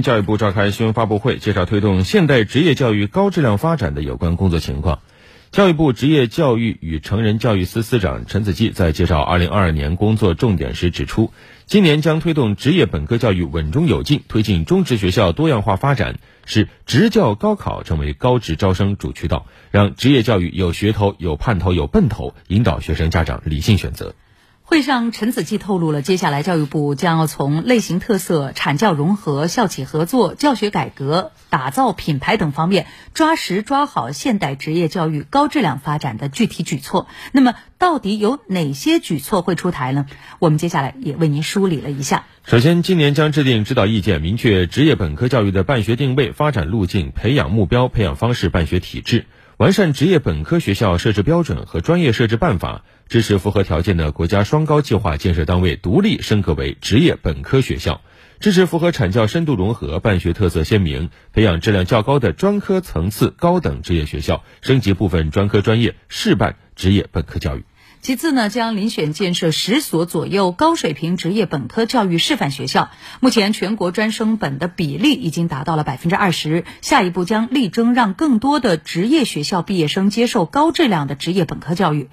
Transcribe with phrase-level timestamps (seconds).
[0.00, 5.00] 教育部召开新闻发布会，介绍推动现代职业教育高质量发展的有关工作情况。
[5.50, 11.30] 教育部职业教育与成人教育司司长陈子季在介绍2022年工作重点时指出，
[11.66, 24.14] 今年将推动职业本科教育稳中有进，推进中职学校多样化发展，使职教高考成为高职招生主渠道，让职业教育有噱头、有盼头、有奔头，引导学生家长理性选择。
[24.72, 37.06] 会上，陈子季透露了接下来教育部将要从类型特色、产教融合、校企合作、教学改革、打造品牌等方面抓实抓好现代职业教育高质量发展的具体举措。
[37.32, 40.06] 那么，到底有哪些举措会出台呢？
[40.38, 42.24] 我们接下来也为您梳理了一下。
[42.46, 49.26] 首先，今年将制定指导意见，明确职业本科教育的办学定位、发展路径、培养目标、培养方式、办学体制。
[49.62, 58.00] 完善职业本科学校设置标准和专业设置办法，支持符合条件的国家双高计划建设单位独立升格为职业本科学校，
[58.40, 67.62] 支持符合产教深度融合、办学特色鲜明、培养质量较高的专科层次高等职业学校，升级部分专科专业试办职业本科教育。
[68.02, 72.90] 其次呢，将遴选建设十所左右高水平职业本科教育示范学校。
[73.20, 82.08] 目前全国专升本的比例已经达到了百分之二十，下一步将力争让更多的职业学校毕业生接受高质量的职业本科教育。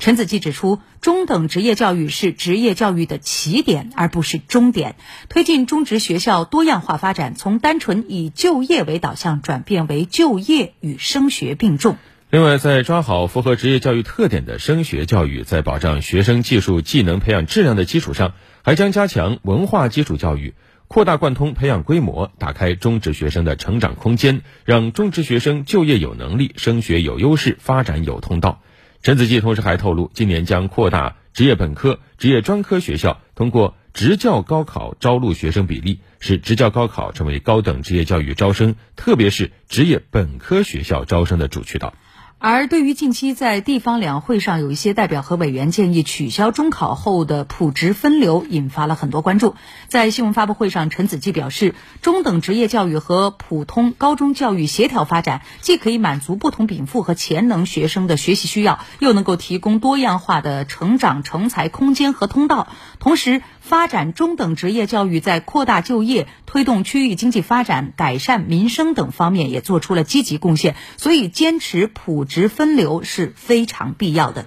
[0.00, 4.96] 陈子基指出，中等职业教育是职业教育的起点，而不是终点。
[5.28, 11.96] 推进中职学校多样化发展，从单纯以就业为导向，转变为就业与升学并重。
[12.30, 20.52] 另外，在抓好符合职业教育特点的升学教育，在保障学生技术技能培养质量的基础上，还将加强文化基础教育，
[20.88, 28.60] 扩大贯通培养规模，打开中职学生的成长空间，让中职学生就业有能力、升学有优势、发展有通道。
[29.02, 41.94] 陈子季同时还透露，今年将扩大职业本科、职业专科学校通过职教高考招录学生比例，使职教高考成为高等职业教育招生，特别是职业本科学校招生的主渠道。
[42.40, 49.56] 而对于近期在地方两会上有一些代表和委员建议取消中考后的普职分流，引发了很多关注。
[49.88, 62.68] 在新闻发布会上，陈子季表示，中等职业教育和普通高中教育协调发展，既可以满足不同禀赋和潜能学生的学习需要，又能够提供多样化的成长成才空间和通道。
[63.00, 70.76] 同时，发展中等职业教育在扩大就业、推动区域经济发展、改善民生等方面也做出了积极贡献。
[70.96, 72.27] 所以，坚持普。
[72.28, 74.46] 职分流是非常必要的。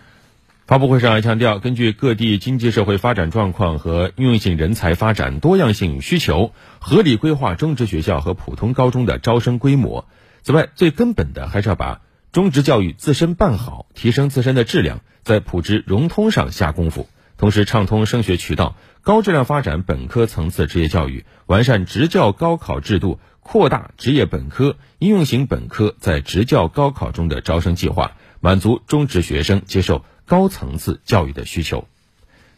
[0.67, 10.07] 发布会上还强调，根据各地经济社会发展状况和应用性人才发展多样性需求，合理规划中职学校和普通高中的招生规模。
[10.43, 11.99] 此外，最根本的还是要把
[12.31, 17.09] 中职教育自身办好，提升自身的质量，在普职融通上下功夫，
[17.41, 23.19] 同时畅通升学渠道，高质量发展本科层次职业教育，完善职教高考制度。
[23.39, 31.87] 扩大职业本科、应用型本科在职教高考中的招生计划，满足中职学生接受高层次教育的需求。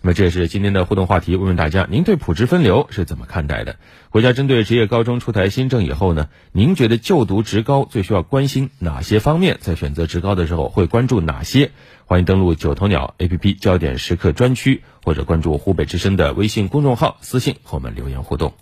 [0.06, 3.78] 那么，这也是今天的互动话题，问问大家：您对普职分流是怎么看待的？
[4.10, 9.60] 国家针对职业高中出台新政以后呢，您觉得就读职高最需要关心哪些方面？
[9.62, 11.72] 在选择职高的时候会关注哪些？
[12.06, 18.54] 欢迎登录九头鸟 APP 焦点时刻专区，或者关注湖北之声的微信公众号，私信和我们留言互动。